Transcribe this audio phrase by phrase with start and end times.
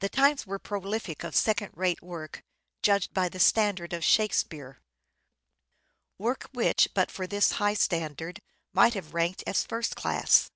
[0.00, 2.44] The times were prolific of second rate work,
[2.82, 4.78] judged by the standard of Shakespeare;
[6.18, 8.42] work which, but for this high standard,
[8.74, 10.50] might have ranked as first class.